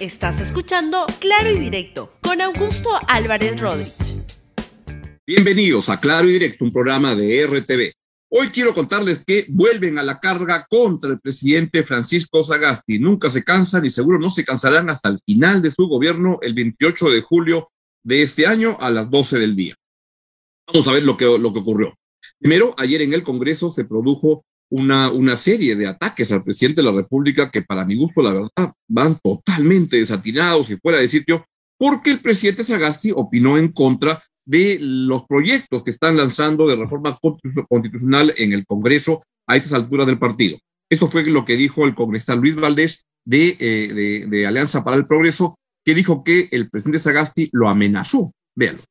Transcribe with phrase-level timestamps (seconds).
[0.00, 4.22] Estás escuchando Claro y Directo con Augusto Álvarez Rodríguez.
[5.26, 7.92] Bienvenidos a Claro y Directo, un programa de RTV.
[8.30, 13.00] Hoy quiero contarles que vuelven a la carga contra el presidente Francisco Sagasti.
[13.00, 16.54] Nunca se cansan y seguro no se cansarán hasta el final de su gobierno el
[16.54, 17.72] 28 de julio
[18.04, 19.74] de este año a las 12 del día.
[20.68, 21.98] Vamos a ver lo que, lo que ocurrió.
[22.38, 26.90] Primero, ayer en el Congreso se produjo una, una serie de ataques al presidente de
[26.90, 31.46] la República que para mi gusto, la verdad, van totalmente desatinados y fuera de sitio,
[31.78, 37.18] porque el presidente Sagasti opinó en contra de los proyectos que están lanzando de reforma
[37.68, 40.58] constitucional en el Congreso a estas alturas del partido.
[40.90, 45.06] Esto fue lo que dijo el congresista Luis Valdés de, eh, de, Alianza para el
[45.06, 48.32] Progreso, que dijo que el presidente Sagasti lo amenazó.
[48.54, 48.82] Véanlo.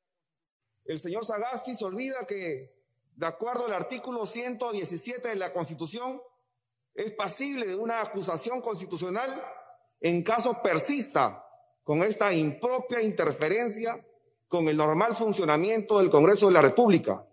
[0.85, 2.76] El señor Sagasti se olvida que
[3.17, 6.21] de acuerdo al artículo 117 de la Constitución,
[6.93, 9.43] es pasible de una acusación constitucional
[9.99, 11.43] en caso persista
[11.83, 14.05] con esta impropia interferencia
[14.47, 17.25] con el normal funcionamiento del Congreso de la República.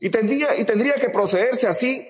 [0.00, 2.06] Y tendría, y tendría que procederse así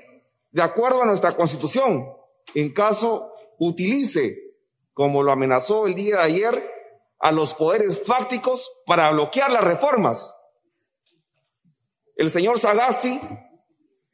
[0.50, 2.08] de acuerdo a nuestra Constitución,
[2.55, 4.56] en caso utilice,
[4.95, 6.70] como lo amenazó el día de ayer,
[7.19, 10.34] a los poderes fácticos para bloquear las reformas
[12.17, 13.20] el señor Sagasti,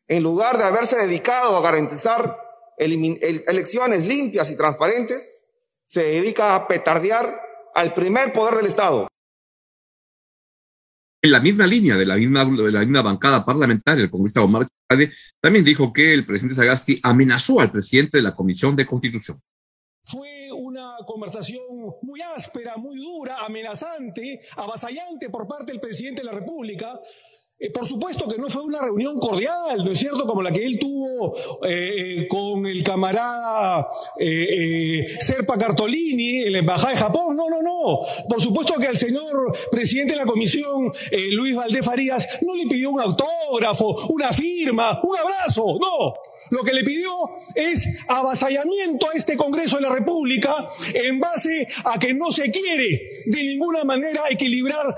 [0.08, 2.36] en lugar de haberse dedicado a garantizar
[2.78, 5.36] elecciones limpias y transparentes,
[5.84, 7.40] se dedica a petardear
[7.74, 9.08] al primer poder del Estado.
[11.22, 14.66] En la misma línea de la misma, de la misma bancada parlamentaria, el congresista Omar
[14.90, 19.38] Chade también dijo que el presidente Sagasti amenazó al presidente de la Comisión de Constitución.
[20.02, 21.62] Fue una conversación
[22.00, 26.98] muy áspera, muy dura, amenazante, avasallante por parte del presidente de la República,
[27.62, 30.26] eh, por supuesto que no fue una reunión cordial, ¿no es cierto?
[30.26, 33.86] Como la que él tuvo eh, eh con el camarada
[34.18, 37.36] eh, Serpa Cartolini en la Embajada de Japón.
[37.36, 38.00] No, no, no.
[38.28, 40.90] Por supuesto que al señor presidente de la comisión,
[41.32, 45.78] Luis Valdés Farías, no le pidió un autógrafo, una firma, un abrazo.
[45.78, 46.14] No.
[46.50, 47.12] Lo que le pidió
[47.54, 53.22] es avasallamiento a este Congreso de la República en base a que no se quiere
[53.26, 54.94] de ninguna manera equilibrar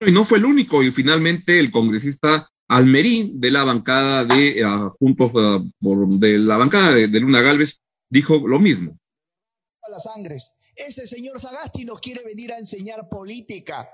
[0.00, 4.90] y no fue el único, y finalmente el congresista Almerí de la bancada de uh,
[4.98, 8.98] Juntos uh, de la bancada de, Luna Galvez dijo lo mismo.
[9.90, 10.52] Las sangres.
[10.76, 13.88] Ese señor Sagasti nos quiere venir a enseñar política.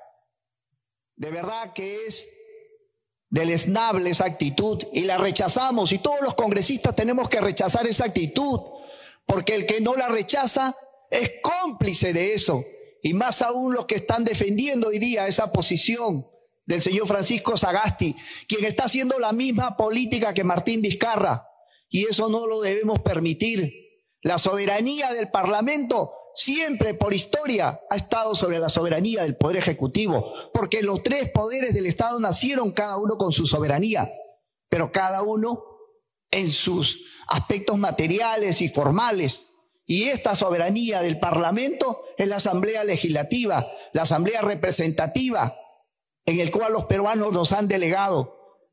[1.15, 2.29] De verdad que es
[3.31, 8.61] deleznable esa actitud y la rechazamos y todos los congresistas tenemos que rechazar esa actitud
[9.25, 10.75] porque el que no la rechaza
[11.11, 12.65] es cómplice de eso
[13.05, 16.27] y más aún los que están defendiendo hoy día esa posición
[16.65, 18.17] del señor Francisco Sagasti,
[18.49, 21.47] quien está haciendo la misma política que Martín Vizcarra,
[21.91, 23.75] y eso no lo debemos permitir.
[24.23, 30.33] La soberanía del Parlamento siempre por historia ha estado sobre la soberanía del Poder Ejecutivo,
[30.55, 34.11] porque los tres poderes del Estado nacieron cada uno con su soberanía,
[34.71, 35.63] pero cada uno
[36.31, 39.51] en sus aspectos materiales y formales.
[39.87, 45.59] Y esta soberanía del Parlamento es la Asamblea Legislativa, la Asamblea Representativa,
[46.25, 48.67] en el cual los peruanos nos han delegado.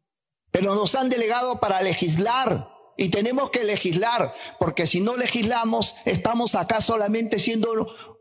[0.51, 2.69] Pero nos han delegado para legislar.
[2.97, 7.69] Y tenemos que legislar, porque si no legislamos, estamos acá solamente siendo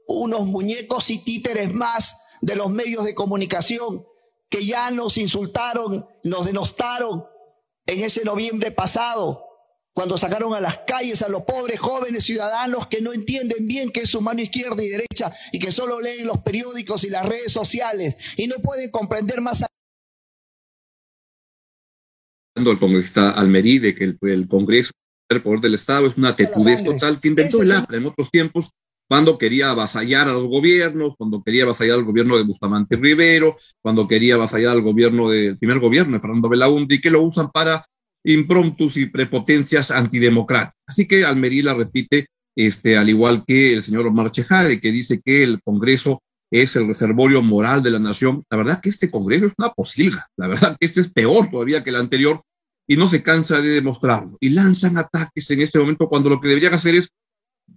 [0.06, 4.06] unos muñecos y títeres más de los medios de comunicación
[4.48, 7.26] que ya nos insultaron, nos denostaron
[7.86, 9.49] en ese noviembre pasado
[9.92, 14.02] cuando sacaron a las calles a los pobres jóvenes ciudadanos que no entienden bien qué
[14.02, 17.52] es su mano izquierda y derecha y que solo leen los periódicos y las redes
[17.52, 19.64] sociales y no pueden comprender más.
[22.54, 24.90] El congresista Almerí de que el, el Congreso,
[25.28, 28.70] el poder del Estado, es una tetudez total que inventó el AFRA en otros tiempos
[29.10, 34.06] cuando quería avasallar a los gobiernos, cuando quería avasallar al gobierno de Bustamante Rivero, cuando
[34.06, 37.84] quería avasallar al gobierno del primer gobierno de Fernando Belaúnde, que lo usan para
[38.24, 40.76] impromptus y prepotencias antidemocráticas.
[40.86, 42.26] Así que Almería la repite,
[42.56, 46.88] este, al igual que el señor Omar Chejade, que dice que el Congreso es el
[46.88, 48.44] reservorio moral de la nación.
[48.50, 51.82] La verdad que este Congreso es una posilga, la verdad que este es peor todavía
[51.84, 52.42] que el anterior
[52.86, 54.36] y no se cansa de demostrarlo.
[54.40, 57.10] Y lanzan ataques en este momento cuando lo que deberían hacer es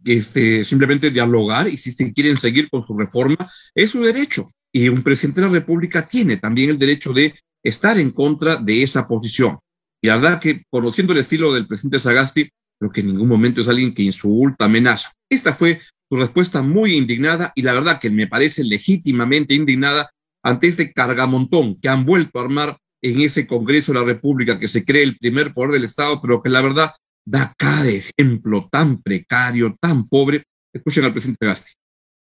[0.05, 3.37] este, simplemente dialogar y si quieren seguir con su reforma,
[3.75, 4.49] es su derecho.
[4.71, 8.81] Y un presidente de la República tiene también el derecho de estar en contra de
[8.81, 9.59] esa posición.
[10.03, 13.61] Y la verdad que, conociendo el estilo del presidente Sagasti, creo que en ningún momento
[13.61, 15.13] es alguien que insulta, amenaza.
[15.29, 15.79] Esta fue
[16.09, 20.11] su respuesta muy indignada y la verdad que me parece legítimamente indignada
[20.43, 24.67] ante este cargamontón que han vuelto a armar en ese Congreso de la República que
[24.67, 26.91] se cree el primer poder del Estado, pero que la verdad
[27.25, 30.43] da cada ejemplo tan precario, tan pobre.
[30.73, 31.71] Escuchen al presidente Gasti.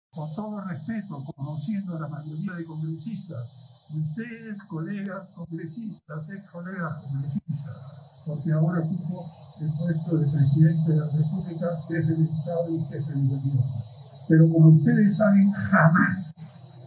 [0.10, 3.59] Con todo respeto, conociendo a la mayoría de congresistas,
[3.94, 7.76] ustedes, colegas congresistas, ex colegas congresistas,
[8.26, 9.26] porque ahora ocupo
[9.60, 13.64] el puesto de presidente de la República, jefe del Estado y jefe del gobierno.
[14.28, 16.34] Pero como ustedes saben, jamás,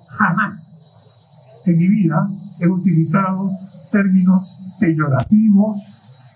[0.09, 0.73] jamás
[1.67, 3.51] en mi vida he utilizado
[3.91, 5.79] términos peyorativos,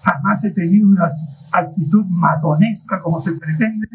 [0.02, 1.10] jamás he tenido una
[1.52, 3.88] actitud matonesca como se pretende.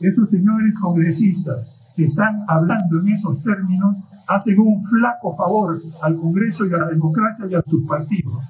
[0.00, 6.66] Esos señores congresistas que están hablando en esos términos hacen un flaco favor al Congreso
[6.66, 8.42] y a la democracia y a sus partidos.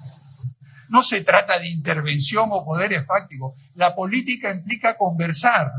[0.88, 3.54] No se trata de intervención o poderes fácticos.
[3.74, 5.70] La política implica conversar.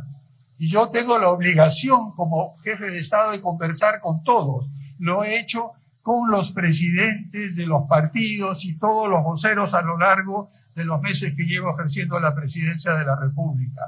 [0.58, 4.68] Y yo tengo la obligación como jefe de Estado de conversar con todos.
[5.00, 5.72] Lo he hecho
[6.02, 11.02] con los presidentes de los partidos y todos los voceros a lo largo de los
[11.02, 13.82] meses que llevo ejerciendo la presidencia de la República.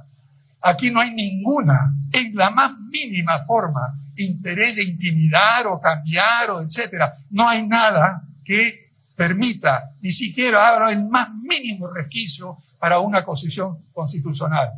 [0.62, 6.62] Aquí no hay ninguna, en la más mínima forma, interés de intimidar o cambiar o
[6.62, 7.14] etcétera.
[7.32, 13.76] No hay nada que permita ni siquiera abra el más mínimo resquicio para una posición
[13.92, 14.70] constitucional.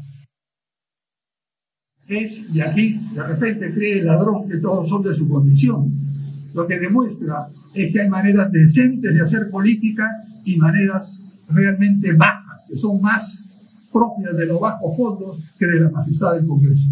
[2.07, 6.09] Es, y aquí de repente cree el ladrón que todos son de su condición
[6.53, 10.05] lo que demuestra es que hay maneras decentes de hacer política
[10.43, 15.89] y maneras realmente bajas, que son más propias de los bajos fondos que de la
[15.89, 16.87] majestad del Congreso.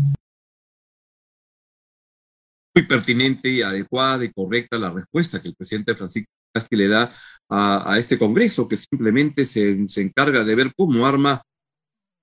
[2.78, 7.12] Muy pertinente y adecuada y correcta la respuesta que el presidente Francisco Casti le da
[7.50, 11.42] a, este Congreso, que simplemente se, se, encarga de ver cómo arma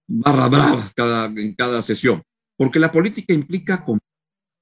[0.07, 2.23] barra brava cada, en cada sesión.
[2.57, 3.85] Porque la política implica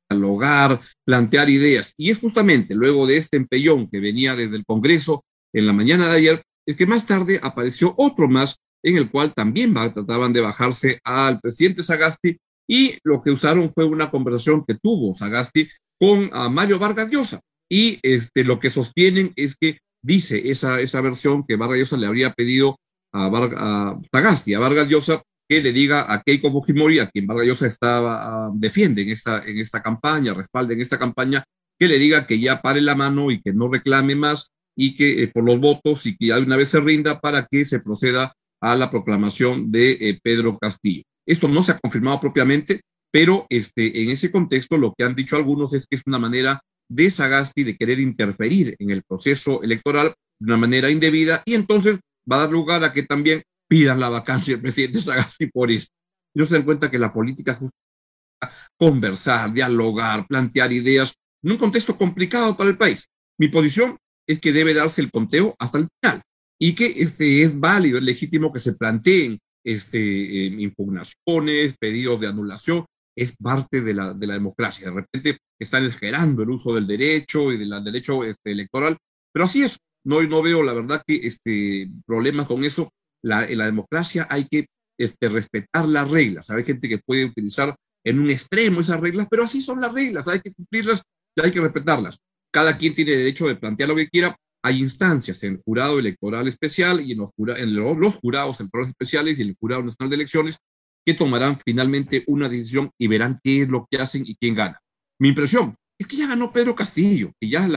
[0.09, 1.93] dialogar, plantear ideas.
[1.99, 6.09] Y es justamente luego de este empellón que venía desde el Congreso en la mañana
[6.09, 10.41] de ayer, es que más tarde apareció otro más en el cual también trataban de
[10.41, 15.69] bajarse al presidente Sagasti y lo que usaron fue una conversación que tuvo Sagasti
[15.99, 17.41] con a Mario Vargas Llosa.
[17.71, 22.07] Y este, lo que sostienen es que dice esa, esa versión que Vargas Llosa le
[22.07, 22.79] habría pedido
[23.13, 27.47] a, a Sagasti, a Vargas Llosa, que le diga a Keiko Fujimori, a quien Vargas
[27.47, 31.45] Llosa estaba, uh, defiende en esta, en esta campaña, respalde en esta campaña,
[31.79, 35.23] que le diga que ya pare la mano y que no reclame más y que
[35.23, 37.81] eh, por los votos y que ya de una vez se rinda para que se
[37.81, 41.03] proceda a la proclamación de eh, Pedro Castillo.
[41.27, 42.81] Esto no se ha confirmado propiamente,
[43.11, 46.61] pero este, en ese contexto lo que han dicho algunos es que es una manera
[46.89, 51.99] de Sagasti de querer interferir en el proceso electoral de una manera indebida y entonces
[52.31, 55.89] va a dar lugar a que también pidan la vacancia del presidente Sagasti por eso.
[56.35, 61.97] No se dan cuenta que la política es conversar, dialogar, plantear ideas en un contexto
[61.97, 63.09] complicado para el país.
[63.39, 63.97] Mi posición
[64.27, 66.23] es que debe darse el conteo hasta el final
[66.59, 72.29] y que este es válido, es legítimo que se planteen este, eh, impugnaciones, pedidos de
[72.29, 72.85] anulación,
[73.17, 74.89] es parte de la, de la democracia.
[74.89, 78.97] De repente están exagerando el uso del derecho y del derecho este, electoral,
[79.33, 79.79] pero así es.
[80.05, 82.91] No, no veo, la verdad, que este, problemas con eso
[83.23, 84.67] la, en la democracia hay que
[84.99, 86.51] este, respetar las reglas.
[86.51, 87.75] Hay gente que puede utilizar
[88.05, 91.03] en un extremo esas reglas, pero así son las reglas, hay que cumplirlas
[91.37, 92.19] y hay que respetarlas.
[92.53, 94.37] Cada quien tiene derecho de plantear lo que quiera.
[94.65, 99.39] Hay instancias en el jurado electoral especial y en los, en los jurados electorales especiales
[99.39, 100.59] y en el jurado nacional de elecciones
[101.05, 104.79] que tomarán finalmente una decisión y verán qué es lo que hacen y quién gana.
[105.19, 107.77] Mi impresión es que ya ganó Pedro Castillo, y ya la,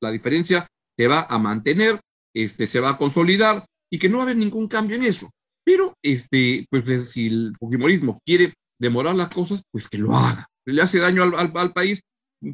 [0.00, 1.98] la diferencia se va a mantener,
[2.34, 5.30] este, se va a consolidar, y que no va a haber ningún cambio en eso.
[5.64, 10.46] Pero este, pues, eh, si el Fujimorismo quiere demorar las cosas, pues que lo haga.
[10.66, 12.00] Le hace daño al, al, al país.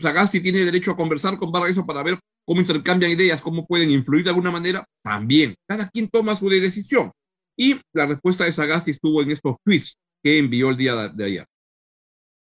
[0.01, 2.19] Sagasti tiene derecho a conversar con Vargas para ver
[2.49, 4.83] cómo intercambian ideas, cómo pueden influir de alguna manera.
[5.05, 7.13] También, cada quien toma su decisión.
[7.55, 11.47] Y la respuesta de Sagasti estuvo en estos tweets que envió el día de ayer.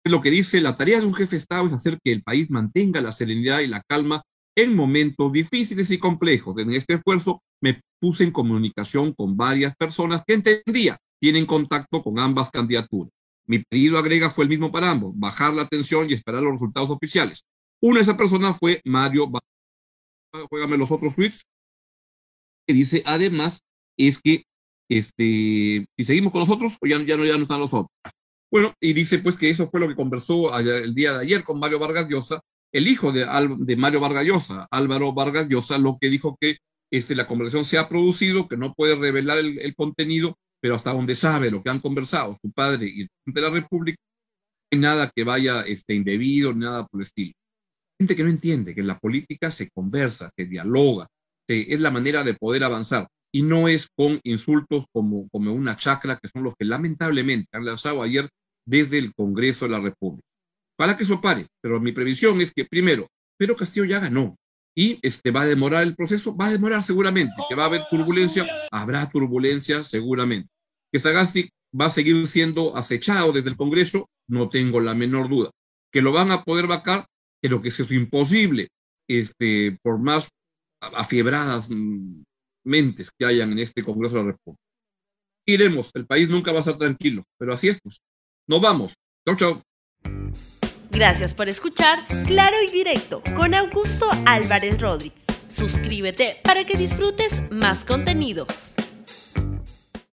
[0.03, 2.51] Lo que dice, la tarea de un jefe de Estado es hacer que el país
[2.51, 4.21] mantenga la serenidad y la calma
[4.55, 6.61] en momentos difíciles y complejos.
[6.61, 12.19] En este esfuerzo me puse en comunicación con varias personas que entendía, tienen contacto con
[12.19, 13.11] ambas candidaturas.
[13.47, 16.91] Mi pedido, agrega, fue el mismo para ambos, bajar la tensión y esperar los resultados
[16.91, 17.43] oficiales.
[17.81, 19.31] Una de esas personas fue Mario.
[20.49, 21.43] Juégame los otros tweets.
[22.67, 23.61] Que dice, además,
[23.97, 24.43] es que,
[24.89, 27.91] este, si seguimos con nosotros, o ya, ya, no, ya no están los otros.
[28.51, 31.59] Bueno, y dice pues que eso fue lo que conversó el día de ayer con
[31.59, 32.39] Mario Vargas Llosa,
[32.71, 33.25] el hijo de,
[33.59, 36.57] de Mario Vargas Llosa, Álvaro Vargas Llosa, lo que dijo que
[36.91, 41.15] este, la conversación se ha producido, que no puede revelar el, contenido, pero hasta donde
[41.15, 44.79] sabe lo que han conversado su padre y el presidente de la República, no hay
[44.79, 47.33] nada que vaya este, indebido, nada por el estilo.
[47.99, 51.07] Gente que no entiende que en la política se conversa, se dialoga,
[51.47, 53.07] es la manera de poder avanzar.
[53.29, 57.65] y no es con insultos como, como una chacra, que son los que lamentablemente han
[57.65, 58.29] lanzado ayer
[58.65, 60.25] desde el Congreso de la República.
[60.77, 64.35] Para que eso pare, pero mi previsión es que primero, Pedro Castillo ya ganó
[64.75, 67.81] y este, va a demorar el proceso, va a demorar seguramente, que va a haber
[67.89, 70.49] turbulencia, habrá turbulencia seguramente.
[70.91, 71.49] Que Sagasti
[71.79, 75.51] va a seguir siendo acechado desde el Congreso, no tengo la menor duda.
[75.91, 77.05] Que lo van a poder vacar,
[77.41, 78.67] pero que es imposible,
[79.07, 80.27] este, por más
[80.81, 82.23] afiebradas mm,
[82.65, 84.61] mentes que hayan en este Congreso de la República.
[85.45, 87.99] Iremos, el país nunca va a estar tranquilo, pero así es, pues.
[88.47, 88.93] Nos vamos.
[89.25, 89.61] Chau, chau.
[90.91, 95.21] Gracias por escuchar Claro y Directo con Augusto Álvarez Rodríguez.
[95.47, 98.75] Suscríbete para que disfrutes más contenidos.